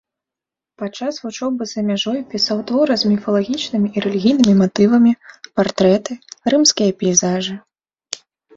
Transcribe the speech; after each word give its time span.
Падчас 0.81 1.19
вучобы 1.25 1.67
за 1.71 1.81
мяжой 1.89 2.19
пісаў 2.31 2.63
творы 2.71 2.97
з 3.03 3.13
міфалагічнымі 3.13 3.87
і 3.95 4.05
рэлігійнымі 4.07 4.55
матывамі, 4.65 5.13
партрэты, 5.61 6.11
рымскія 6.57 6.91
пейзажы. 7.05 7.55